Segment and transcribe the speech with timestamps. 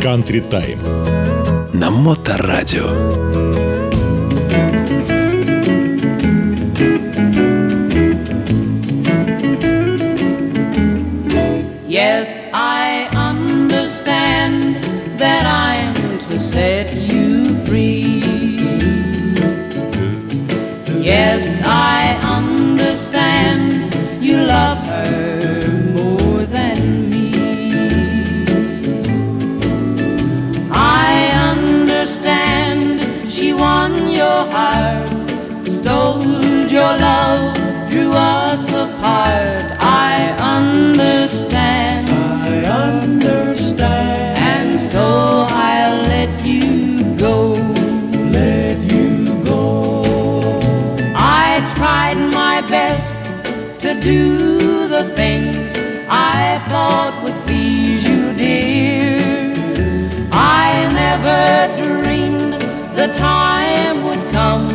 [0.00, 0.78] Country Time.
[1.72, 3.48] На Моторадио.
[63.20, 64.66] Time would come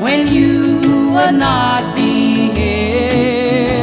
[0.00, 3.80] when you would not be here.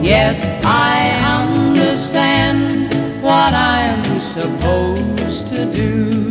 [0.00, 0.96] Yes, I
[1.42, 2.88] understand
[3.22, 6.30] what I'm supposed to do.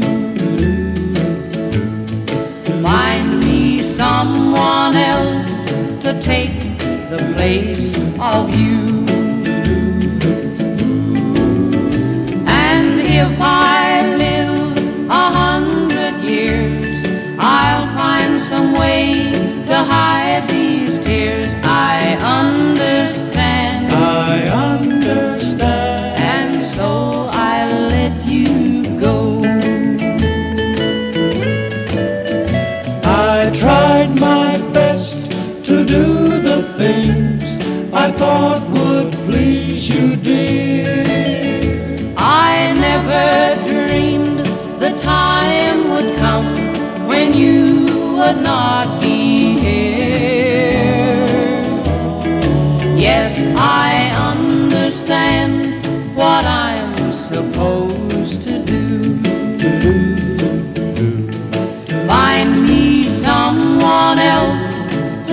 [2.82, 5.50] Find me someone else
[6.04, 6.80] to take
[7.12, 8.87] the place of you.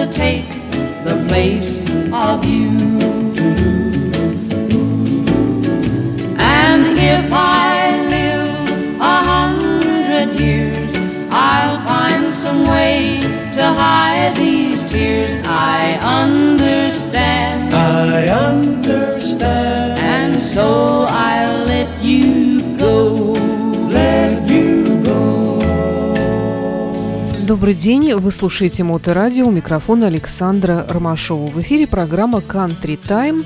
[0.04, 0.48] To take
[1.04, 2.69] the place of you.
[6.38, 10.94] And if I live a hundred years,
[11.31, 13.20] I'll find some way
[13.56, 15.34] to hide these tears.
[15.47, 17.72] I understand.
[17.72, 19.98] I understand.
[19.98, 21.03] And so
[27.47, 31.49] Добрый день, вы слушаете Моторадио, у микрофона Александра Ромашова.
[31.49, 33.44] В эфире программа Country Time.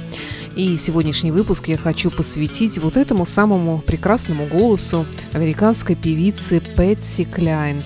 [0.54, 7.82] И сегодняшний выпуск я хочу посвятить вот этому самому прекрасному голосу американской певицы Пэтси Кляйн.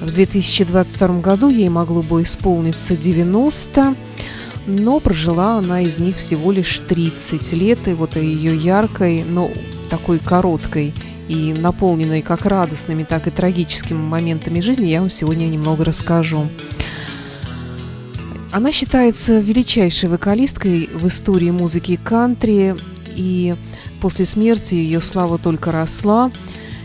[0.00, 3.96] В 2022 году ей могло бы исполниться 90,
[4.66, 7.88] но прожила она из них всего лишь 30 лет.
[7.88, 9.50] И вот о ее яркой, но
[9.88, 10.92] такой короткой
[11.28, 16.46] и наполненной как радостными, так и трагическими моментами жизни я вам сегодня немного расскажу.
[18.52, 22.76] Она считается величайшей вокалисткой в истории музыки кантри,
[23.16, 23.54] и
[24.00, 26.30] после смерти ее слава только росла.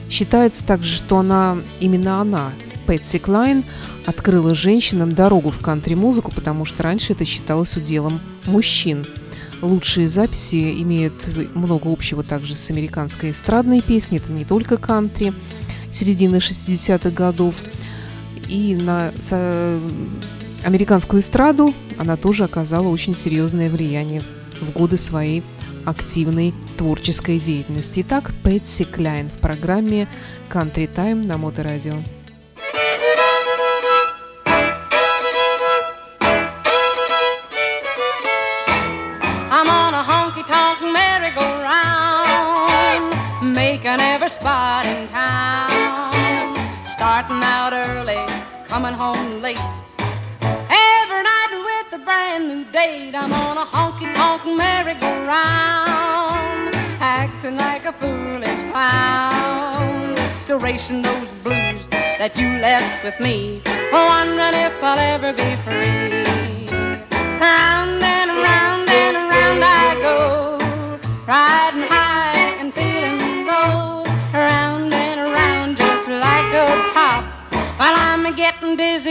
[0.09, 2.51] Считается также, что она, именно она,
[2.89, 3.65] Пэтси Клайн,
[4.07, 9.05] открыла женщинам дорогу в кантри-музыку, потому что раньше это считалось уделом мужчин.
[9.61, 11.13] Лучшие записи имеют
[11.53, 15.33] много общего также с американской эстрадной песней, это не только кантри
[15.91, 17.53] середины 60-х годов.
[18.47, 19.11] И на
[20.63, 24.21] американскую эстраду она тоже оказала очень серьезное влияние
[24.61, 25.43] в годы своей
[25.85, 28.01] активной творческой деятельности.
[28.01, 30.07] Итак, Пэтси Кляйн в программе
[30.51, 31.93] Country Time на Моторадио.
[31.93, 32.18] I'm
[43.79, 46.53] making every spot in town.
[46.85, 48.23] Starting out early,
[48.67, 49.57] coming home late.
[50.41, 53.15] Every night with a brand new date.
[53.15, 60.17] I'm on a honky tonk merry-go-round, acting like a foolish clown.
[60.41, 63.61] Still racing those blues that you left with me,
[63.93, 66.67] wondering if I'll ever be free.
[67.39, 70.57] Round and round and round I go,
[71.25, 71.68] riding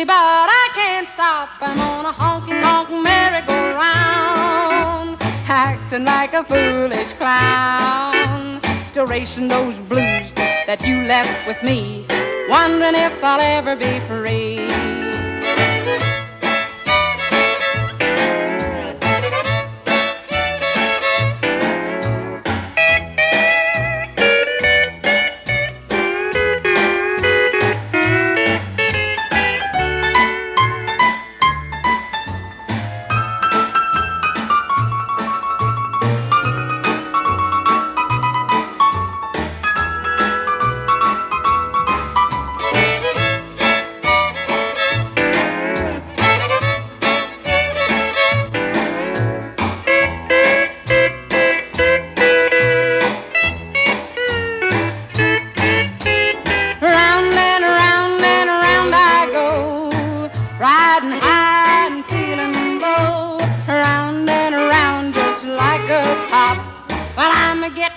[0.04, 1.48] but I can't stop.
[1.60, 5.16] I'm on a honky tonk merry-go-round,
[5.48, 8.60] acting like a foolish clown.
[8.86, 10.30] Still racing those blues
[10.66, 12.04] that you left with me,
[12.48, 15.07] wondering if I'll ever be free.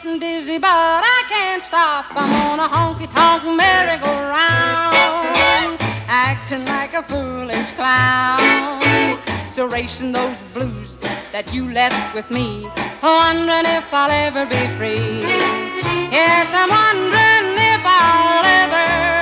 [0.01, 2.06] getting dizzy, but I can't stop.
[2.12, 5.77] I'm on a honky tonk merry-go-round,
[6.07, 8.81] acting like a foolish clown.
[9.50, 10.98] So racing those blues
[11.31, 12.68] that you left with me,
[13.03, 15.21] wondering if I'll ever be free.
[16.12, 19.20] Yes, I'm wondering if I'll ever.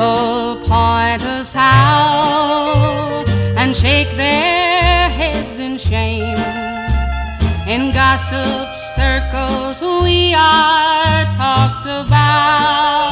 [0.00, 6.38] People point us out and shake their heads in shame
[7.68, 13.09] in gossip circles, we are talked about.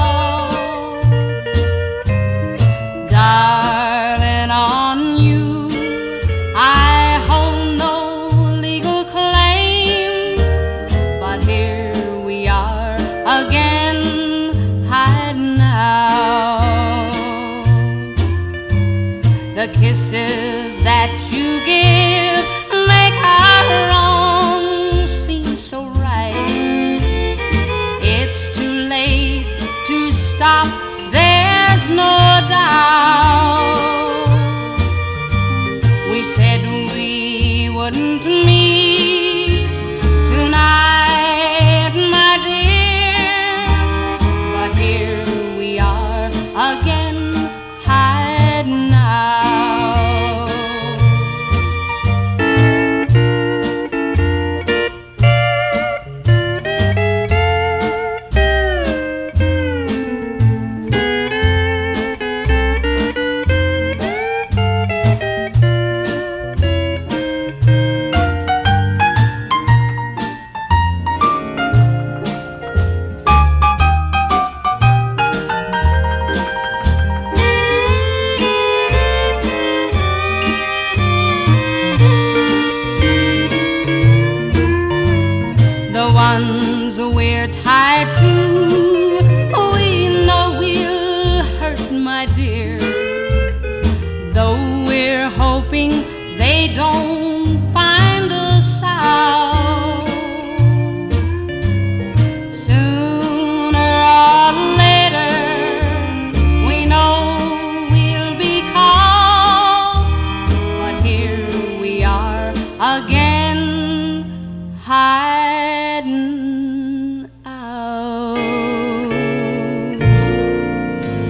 [25.58, 26.32] so right.
[28.00, 29.46] It's too late
[29.88, 30.68] to stop.
[31.10, 32.27] There's no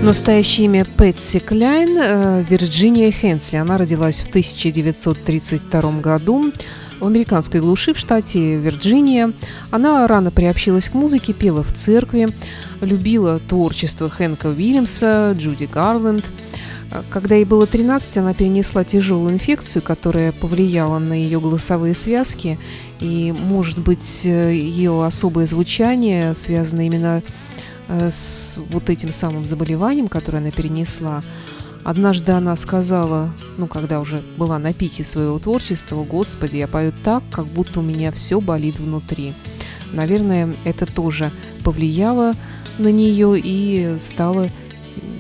[0.09, 3.59] Настоящее имя Пэтси Кляйн э, Вирджиния Хенсли.
[3.59, 6.51] Она родилась в 1932 году
[6.99, 9.35] в американской глуши в штате Вирджиния.
[9.71, 12.27] Она рано приобщилась к музыке, пела в церкви,
[12.81, 16.25] любила творчество Хэнка Уильямса, Джуди Гарленд.
[17.11, 22.59] Когда ей было 13, она перенесла тяжелую инфекцию, которая повлияла на ее голосовые связки.
[23.01, 27.58] И, может быть, э, ее особое звучание связано именно с Э,
[27.89, 31.23] с вот этим самым заболеванием, которое она перенесла.
[31.85, 37.23] Однажды она сказала, ну, когда уже была на пике своего творчества, «Господи, я пою так,
[37.31, 39.33] как будто у меня все болит внутри».
[39.93, 41.31] Наверное, это тоже
[41.65, 42.33] повлияло
[42.79, 44.49] на нее и стало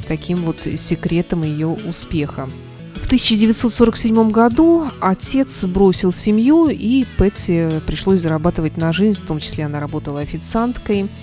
[0.06, 2.50] таким вот секретом ее успеха.
[2.96, 9.64] В 1947 году отец бросил семью, и Пэтси пришлось зарабатывать на жизнь, в том числе
[9.64, 11.08] она работала официанткой–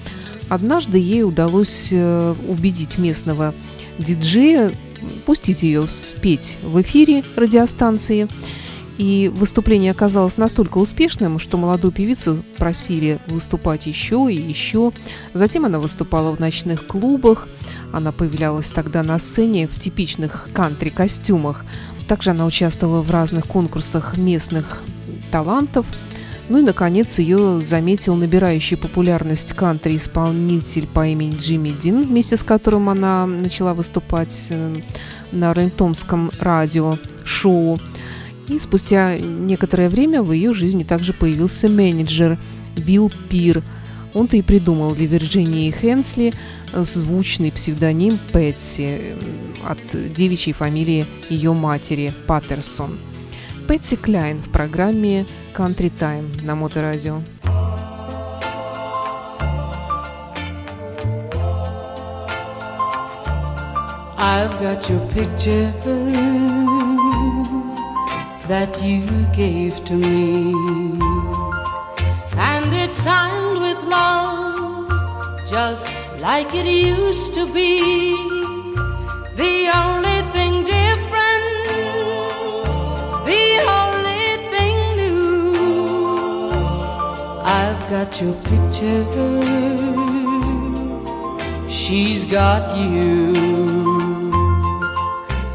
[0.50, 3.54] Однажды ей удалось э, убедить местного
[3.98, 4.72] диджея
[5.26, 8.28] пустить ее спеть в эфире радиостанции.
[8.98, 14.94] И выступление оказалось настолько успешным, что молодую певицу просили выступать еще и еще.
[15.34, 17.48] Затем она выступала в ночных клубах.
[17.92, 21.66] Она появлялась тогда на сцене в типичных кантри-костюмах.
[22.08, 24.82] Также она участвовала в разных конкурсах местных
[25.30, 25.86] талантов.
[26.48, 32.88] Ну и, наконец, ее заметил набирающий популярность кантри-исполнитель по имени Джимми Дин, вместе с которым
[32.90, 34.76] она начала выступать э,
[35.32, 37.80] на рентомском радио шоу.
[38.48, 42.38] И спустя некоторое время в ее жизни также появился менеджер
[42.78, 43.64] Билл Пир.
[44.14, 46.32] Он-то и придумал для Вирджинии Хенсли
[46.74, 49.00] звучный псевдоним Пэтси
[49.66, 49.80] от
[50.14, 53.00] девичьей фамилии ее матери Паттерсон.
[53.68, 57.23] Пэтси Кляйн в программе Country Time на Моторадио.
[64.23, 65.73] I've got your picture
[68.49, 70.55] that you gave to me,
[72.37, 74.89] and it's signed with love,
[75.49, 78.15] just like it used to be.
[79.37, 80.14] The only
[87.90, 89.06] got your picture,
[91.70, 93.34] she's got you.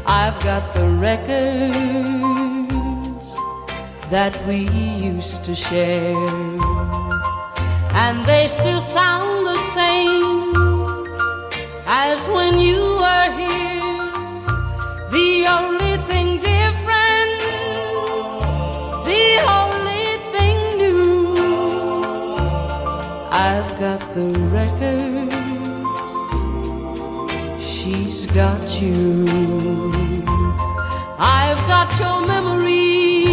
[0.05, 1.27] I've got the records
[4.09, 6.15] that we used to share,
[8.03, 10.55] and they still sound the same
[11.85, 13.70] as when you were here.
[23.81, 25.33] Got the records,
[27.59, 29.25] she's got you.
[31.17, 33.25] I've got your memory,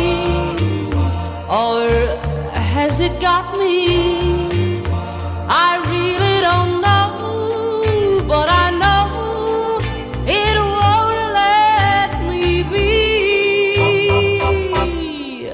[1.50, 1.86] or
[2.50, 4.80] has it got me?
[5.66, 9.80] I really don't know, but I know
[10.26, 12.88] it won't let me be.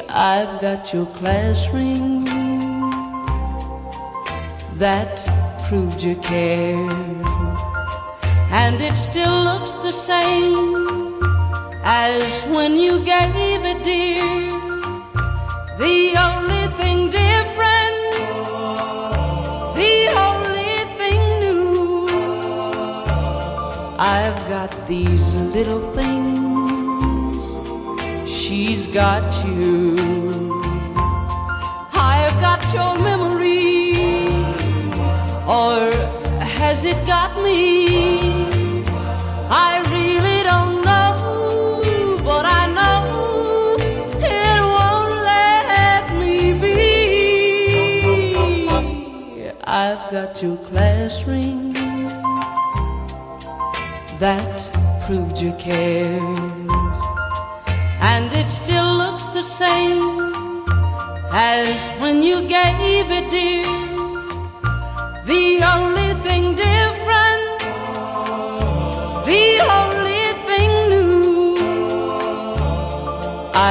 [0.09, 2.64] I've got your class ring
[4.79, 5.25] that
[5.69, 6.91] proved you cared,
[8.51, 11.23] and it still looks the same
[11.85, 14.51] as when you gave it, dear.
[15.79, 18.13] The only thing different,
[19.77, 22.09] the only thing new.
[23.99, 27.45] I've got these little things,
[28.29, 30.04] she's got you.
[35.47, 35.91] Or
[36.41, 38.83] has it got me?
[39.51, 46.75] I really don't know, but I know it won't let me be.
[49.67, 51.75] I've got your class ring
[54.19, 54.71] that
[55.07, 56.71] proved you cared,
[58.01, 60.65] and it still looks the same
[61.31, 63.84] as when you gave it, dear.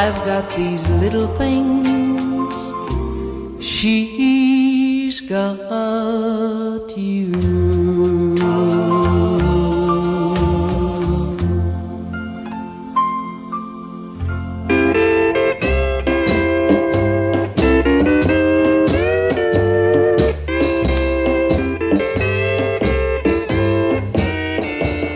[0.06, 2.58] I've got these little things,
[3.66, 5.58] she's got
[6.98, 7.32] you.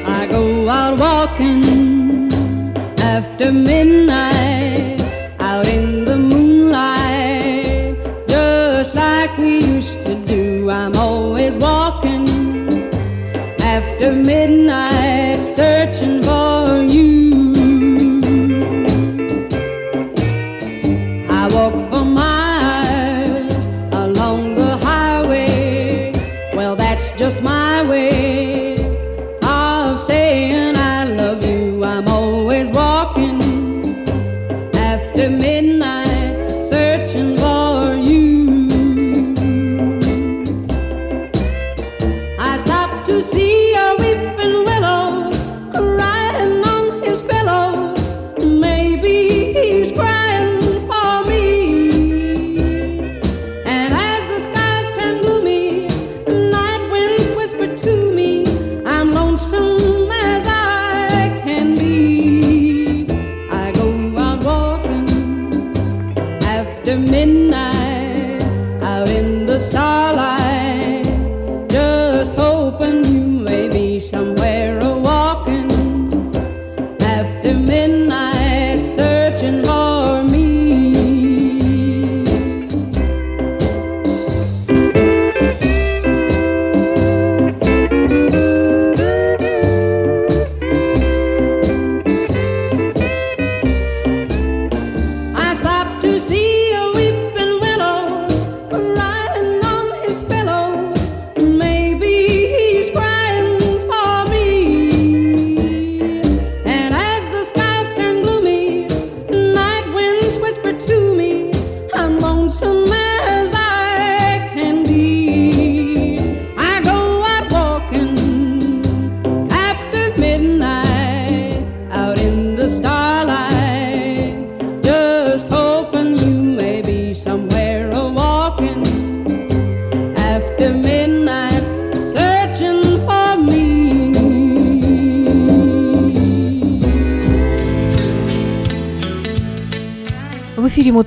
[0.06, 2.32] I go out walking
[3.02, 4.37] after midnight,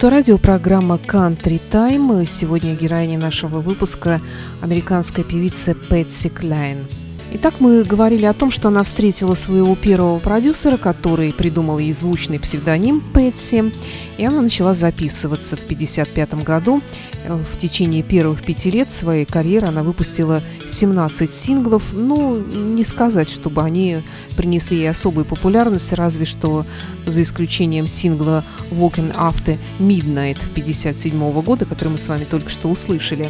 [0.00, 2.25] Моторадио программа Country Time.
[2.25, 4.19] Сегодня героиня нашего выпуска–
[4.62, 6.78] американская певица Пэтси Клайн.
[7.35, 12.40] Итак, мы говорили о том, что она встретила своего первого продюсера, который придумал ей звучный
[12.40, 13.73] псевдоним Пэтси,
[14.16, 16.80] и она начала записываться в 1955 году.
[17.24, 21.82] Э, В течение первых пяти лет своей карьеры она выпустила 17 синглов.
[21.92, 23.98] Ну, не сказать, чтобы они
[24.36, 26.64] принесли ей особую популярность, разве что
[27.06, 33.28] за исключением сингла «Walking After Midnight» 1957 года, который мы с вами только что услышали.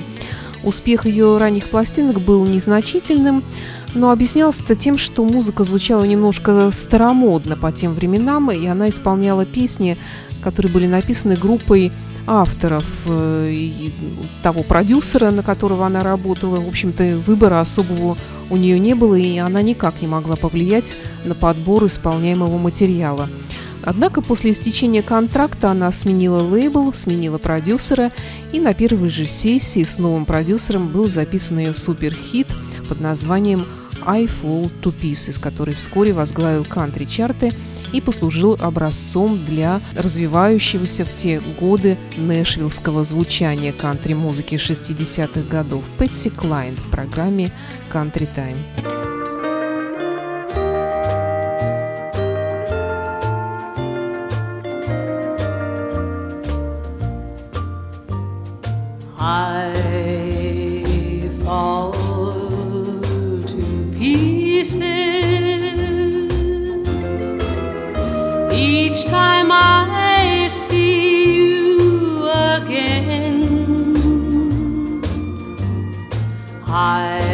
[0.62, 3.42] Успех ее ранних пластинок был незначительным,
[3.94, 9.46] но объяснялось это тем, что музыка звучала немножко старомодно по тем временам, и она исполняла
[9.46, 9.96] песни,
[10.42, 11.92] которые были написаны группой
[12.30, 13.90] авторов э, и
[14.44, 16.60] того продюсера, на которого она работала.
[16.60, 18.16] В общем-то, выбора особого
[18.50, 23.28] у нее не было, и она никак не могла повлиять на подбор исполняемого материала.
[23.82, 28.12] Однако после истечения контракта она сменила лейбл, сменила продюсера,
[28.52, 32.46] и на первой же сессии с новым продюсером был записан ее суперхит
[32.88, 33.66] под названием
[34.06, 37.50] «I Fall to Pieces», который вскоре возглавил кантри-чарты
[37.92, 46.76] и послужил образцом для развивающегося в те годы нэшвиллского звучания кантри-музыки 60-х годов Пэтси Клайн
[46.76, 47.50] в программе
[47.92, 49.19] «Country Time».
[76.80, 77.29] I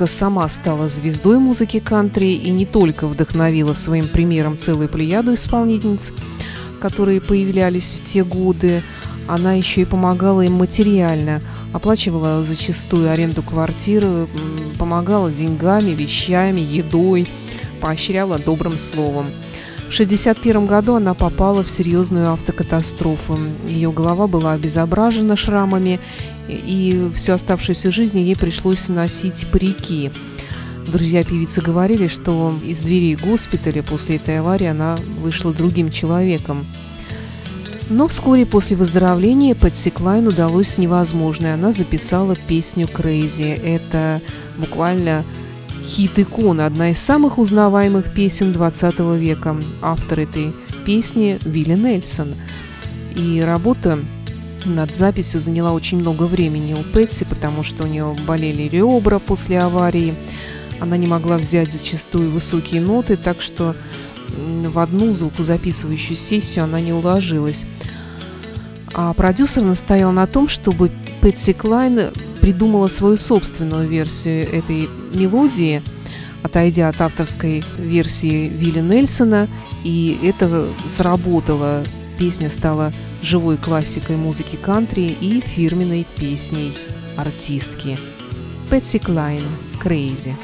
[0.00, 6.14] Только сама стала звездой музыки кантри и не только вдохновила своим примером целую плеяду исполнительниц,
[6.80, 8.82] которые появлялись в те годы,
[9.28, 11.42] она еще и помогала им материально,
[11.74, 14.26] оплачивала зачастую аренду квартиры,
[14.78, 17.28] помогала деньгами, вещами, едой,
[17.82, 19.26] поощряла добрым словом.
[19.90, 23.38] В 1961 году она попала в серьезную автокатастрофу.
[23.66, 26.00] Ее голова была обезображена шрамами,
[26.50, 30.10] и всю оставшуюся жизнь ей пришлось носить парики.
[30.86, 36.66] Друзья певицы говорили, что из дверей госпиталя после этой аварии она вышла другим человеком.
[37.88, 41.54] Но вскоре после выздоровления Пэтси Клайн удалось невозможное.
[41.54, 43.60] Она записала песню «Crazy».
[43.60, 44.20] Это
[44.58, 45.24] буквально
[45.84, 49.56] хит-икона, одна из самых узнаваемых песен 20 века.
[49.82, 50.52] Автор этой
[50.86, 52.34] песни Вилли Нельсон.
[53.16, 53.98] И работа
[54.64, 59.60] над записью заняла очень много времени у Пэтси, потому что у нее болели ребра после
[59.60, 60.14] аварии.
[60.80, 63.74] Она не могла взять зачастую высокие ноты, так что
[64.28, 67.64] в одну звукозаписывающую сессию она не уложилась.
[68.92, 75.82] А продюсер настоял на том, чтобы Пэтси Клайн придумала свою собственную версию этой мелодии,
[76.42, 79.46] отойдя от авторской версии Вилли Нельсона,
[79.84, 81.84] и это сработало.
[82.20, 86.74] Песня стала живой классикой музыки кантри и фирменной песней
[87.16, 87.96] артистки.
[88.68, 89.42] Пэтси Клайн
[89.82, 90.34] «Crazy».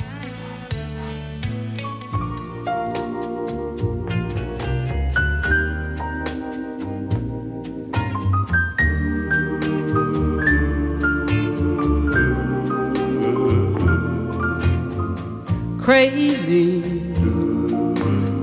[15.84, 16.82] crazy.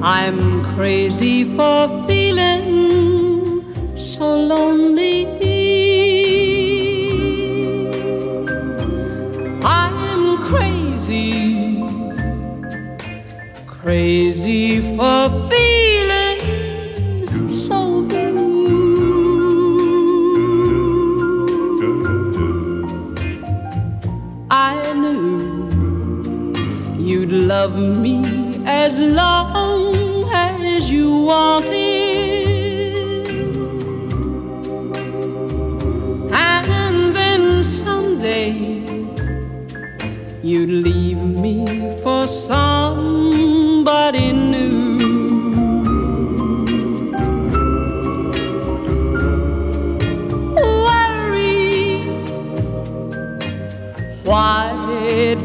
[0.02, 2.03] I'm crazy for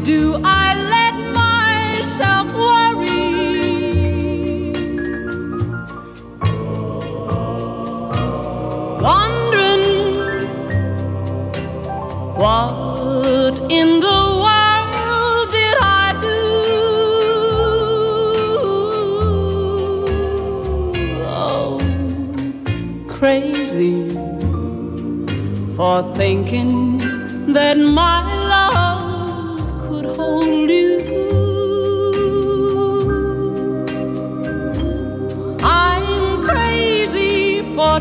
[0.09, 3.29] do I let myself worry?
[9.07, 9.85] Wondering
[12.41, 16.41] what in the world did I do?
[21.45, 21.77] Oh,
[23.07, 23.97] crazy
[25.75, 26.73] for thinking
[27.53, 28.38] that my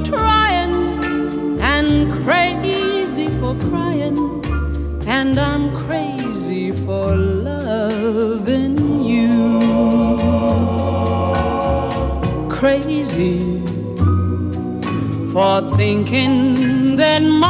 [0.05, 4.19] trying and crazy for crying,
[5.07, 9.61] and I'm crazy for loving you.
[12.49, 13.39] Crazy
[15.33, 17.48] for thinking that my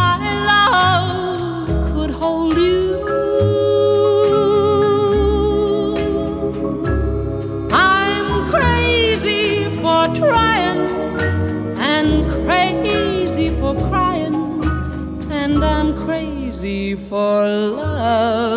[16.88, 18.54] crazy for loving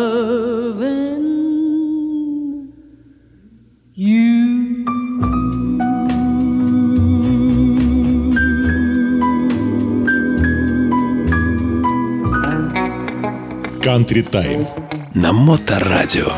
[13.81, 14.65] Country Time.
[15.13, 16.31] На Моторадио.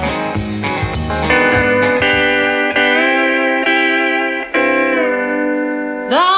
[6.10, 6.32] The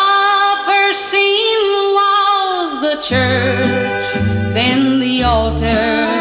[0.66, 1.68] first scene
[2.00, 4.05] was the church,
[4.57, 6.16] then the altar,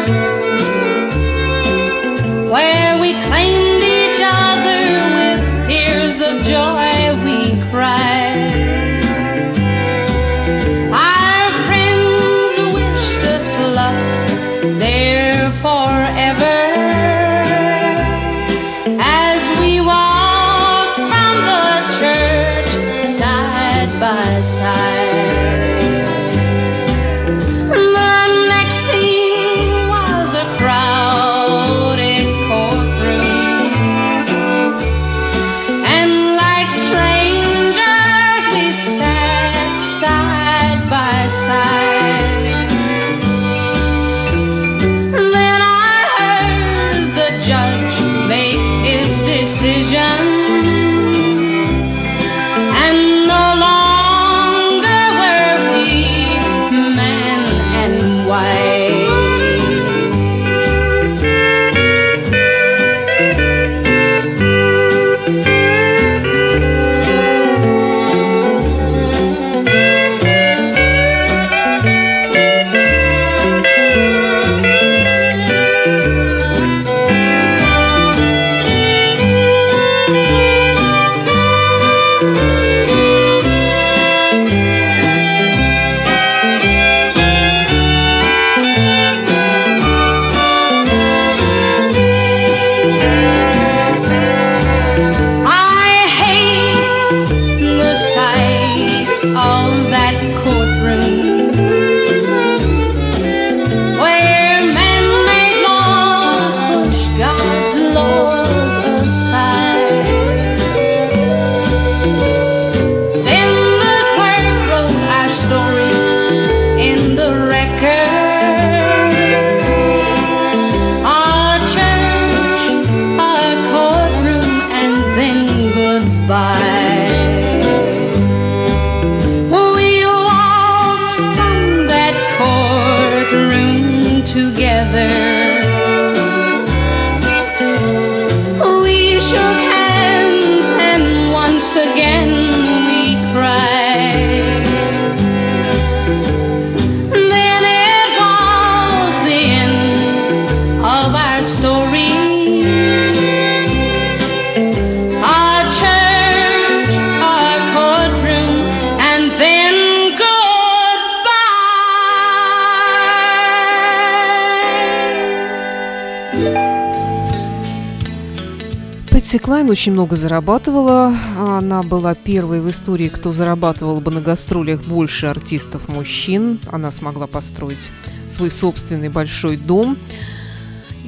[169.36, 171.14] Пэтси Клайн очень много зарабатывала.
[171.38, 176.58] Она была первой в истории, кто зарабатывал бы на гастролях больше артистов-мужчин.
[176.72, 177.90] Она смогла построить
[178.30, 179.98] свой собственный большой дом.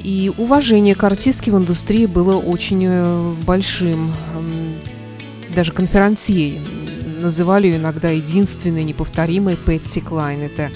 [0.03, 4.13] И уважение к артистке в индустрии было очень э, большим.
[5.55, 6.61] Даже конферансье
[7.17, 10.41] называли ее иногда единственной неповторимой Пэтси Клайн.
[10.41, 10.69] Это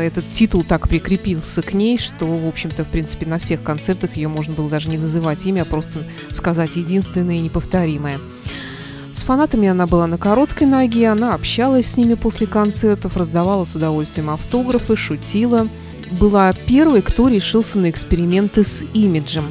[0.00, 4.28] этот титул так прикрепился к ней, что, в общем-то, в принципе, на всех концертах ее
[4.28, 8.18] можно было даже не называть имя, а просто сказать единственная и неповторимая.
[9.12, 13.74] С фанатами она была на короткой ноге, она общалась с ними после концертов, раздавала с
[13.74, 15.68] удовольствием автографы, шутила.
[16.20, 19.44] Была первой, кто решился на эксперименты с имиджем.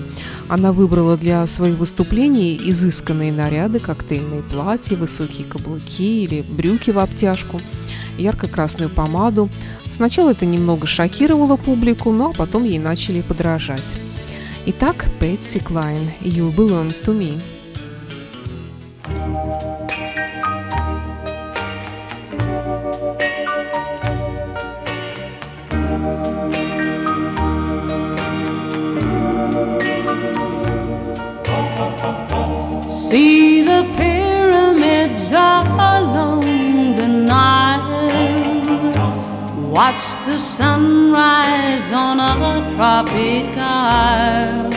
[0.47, 7.59] Она выбрала для своих выступлений изысканные наряды, коктейльные платья, высокие каблуки или брюки в обтяжку,
[8.17, 9.49] ярко-красную помаду.
[9.91, 13.95] Сначала это немного шокировало публику, но потом ей начали подражать.
[14.65, 17.39] Итак, Пэтси Клайн, «You Belong to Me».
[33.09, 34.14] See the pyramids
[39.75, 44.71] Watch the sunrise on a tropic isle.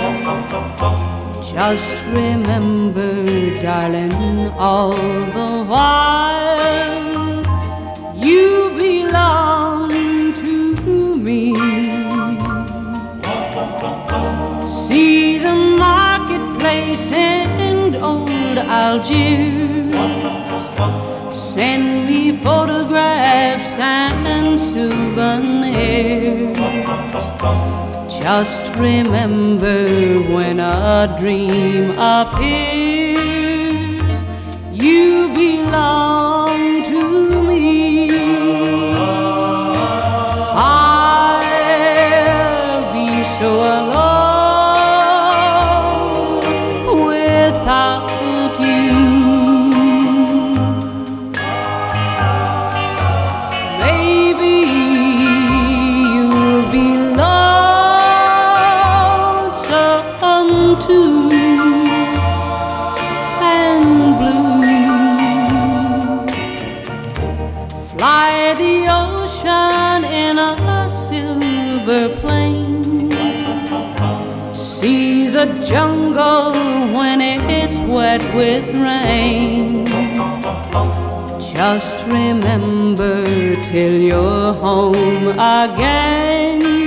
[1.41, 3.25] Just remember,
[3.63, 6.59] darling, all the while
[8.17, 11.55] you belong to me.
[14.67, 20.28] See the marketplace and old Algiers.
[21.59, 26.57] Send me photographs and souvenirs.
[28.23, 33.19] Just remember when a dream appears,
[34.73, 37.98] you belong to me.
[81.59, 83.25] Just remember
[83.65, 86.78] till you're home again,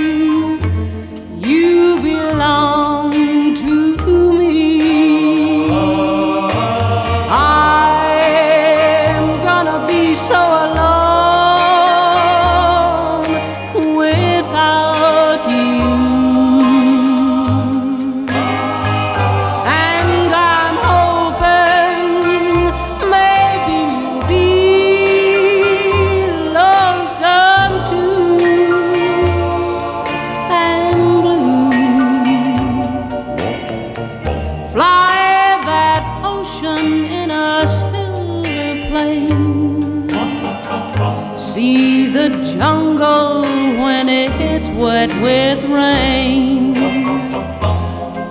[45.72, 46.74] rain.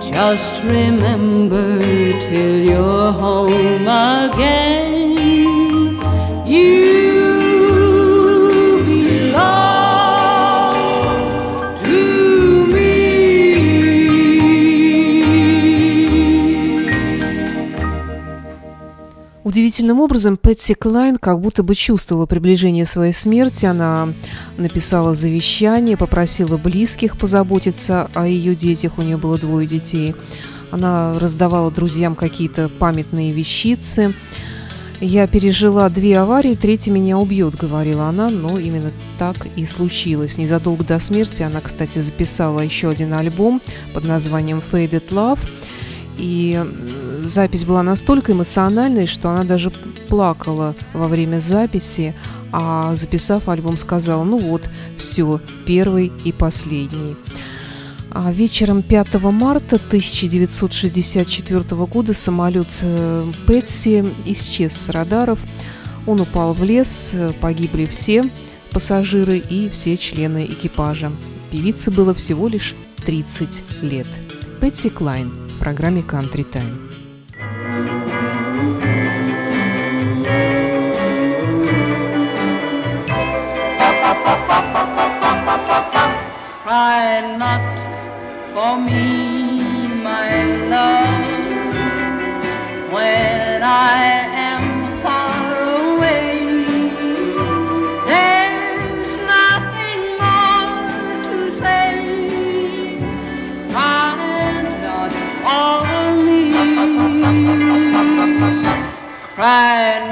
[0.00, 1.80] Just remember
[2.20, 4.91] till you're home again.
[19.72, 23.64] Удивительным образом Пэтси Клайн как будто бы чувствовала приближение своей смерти.
[23.64, 24.10] Она
[24.58, 28.98] написала завещание, попросила близких позаботиться о ее детях.
[28.98, 30.14] У нее было двое детей.
[30.70, 34.12] Она раздавала друзьям какие-то памятные вещицы.
[35.00, 40.36] «Я пережила две аварии, третья меня убьет»,— говорила она, но именно так и случилось.
[40.36, 43.62] Незадолго до смерти она, кстати, записала еще один альбом
[43.94, 45.40] под названием «Faded Love»,
[46.16, 46.60] и
[47.22, 49.70] запись была настолько эмоциональной, что она даже
[50.08, 52.14] плакала во время записи,
[52.52, 57.16] а записав альбом сказала, ну вот, все, первый и последний.
[58.10, 65.38] А вечером 5 марта 1964 года самолет э, Пэтси исчез с радаров.
[66.06, 68.30] Он упал в лес, э, погибли все
[68.70, 71.10] пассажиры и все члены экипажа.
[71.50, 74.06] Певице было всего лишь 30 лет.
[74.60, 76.75] Пэтси Клайн программе Country Time.
[86.63, 87.63] Cry not
[88.53, 89.20] for me,
[109.52, 110.11] I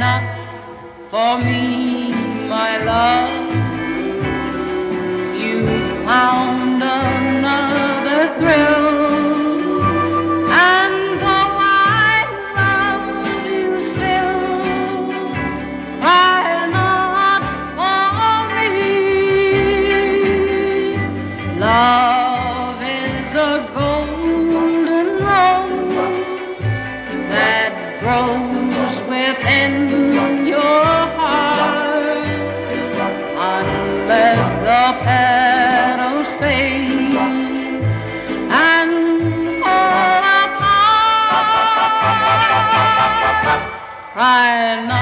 [44.32, 44.99] I know.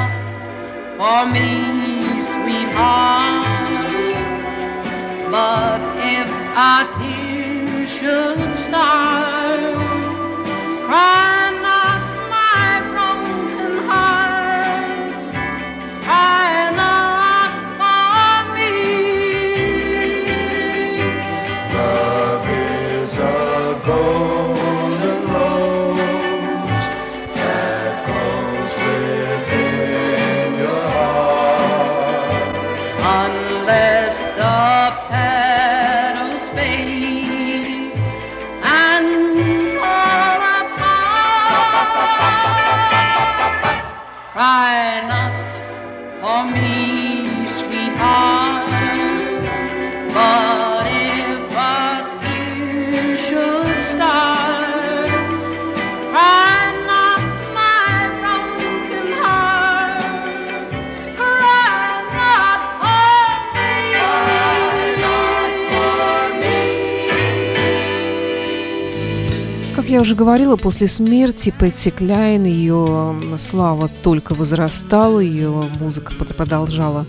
[69.89, 77.07] Я уже говорила, после смерти Пэтси Кляйн ее слава только возрастала, ее музыка продолжала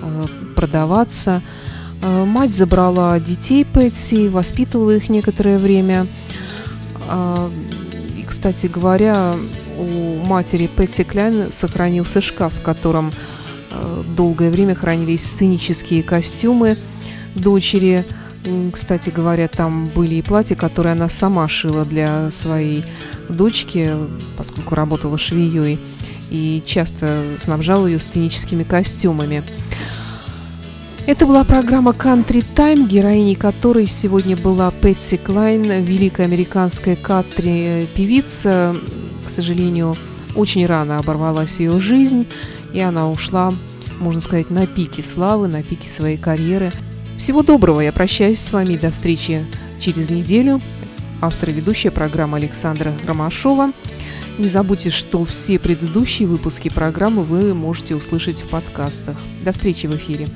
[0.00, 1.42] э, продаваться.
[2.00, 6.06] Э, Мать забрала детей Пэтси, воспитывала их некоторое время.
[7.08, 7.50] А,
[8.16, 9.34] И, кстати говоря,
[9.76, 13.10] у матери Пэтси Кляйн сохранился шкаф, в котором
[13.72, 16.78] э, долгое время хранились сценические костюмы
[17.34, 18.04] дочери.
[18.72, 22.84] Кстати говоря, там были и платья, которые она сама шила для своей
[23.28, 23.90] дочки,
[24.36, 25.78] поскольку работала швеей,
[26.30, 29.44] и часто снабжала ее сценическими костюмами.
[31.06, 38.76] Это была программа Country Time, героиней которой сегодня была Пэтси Клайн, великая американская кантри-певица.
[39.26, 39.96] К сожалению,
[40.36, 42.26] очень рано оборвалась ее жизнь,
[42.72, 43.52] и она ушла,
[43.98, 46.72] можно сказать, на пике славы, на пике своей карьеры.
[47.22, 48.76] Всего доброго, я прощаюсь с вами.
[48.76, 49.46] До встречи
[49.78, 50.60] через неделю.
[51.20, 53.70] Автор и ведущая программы Александра Ромашова.
[54.38, 59.16] Не забудьте, что все предыдущие выпуски программы вы можете услышать в подкастах.
[59.44, 60.26] До встречи в эфире.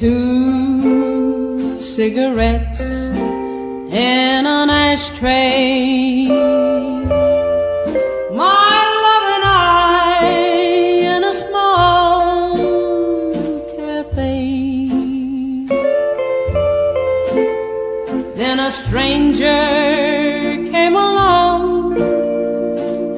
[0.00, 3.10] Two cigarettes
[3.92, 4.31] and
[5.02, 6.28] ashtray.
[8.42, 10.28] My love and I
[11.16, 12.54] in a small
[13.74, 14.36] cafe.
[18.36, 19.64] Then a stranger
[20.70, 22.00] came along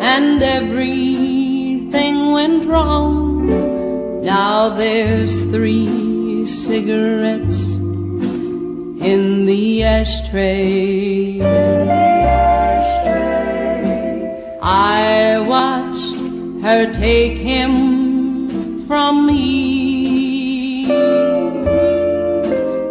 [0.01, 4.23] and everything went wrong.
[4.25, 7.75] Now there's three cigarettes
[9.05, 11.44] in the ashtray.
[16.97, 17.73] Take him
[18.87, 20.87] from me.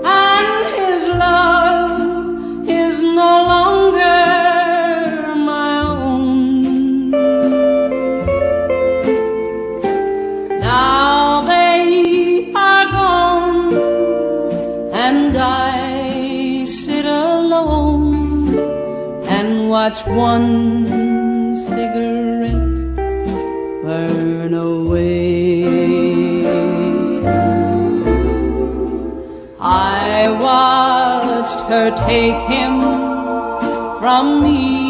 [0.03, 7.11] And his love is no longer my own.
[10.59, 13.73] Now they are gone,
[15.05, 18.57] and I sit alone
[19.37, 22.22] and watch one cigarette
[31.73, 32.79] her take him
[33.99, 34.82] from me.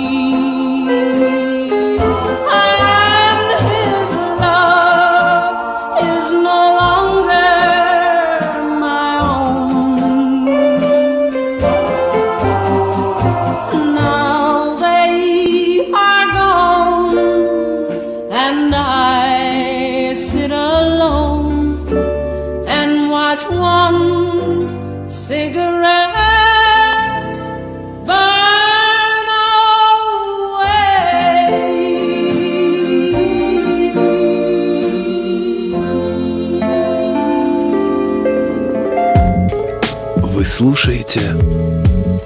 [40.54, 41.34] Слушаете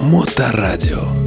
[0.02, 1.17] Моторадио.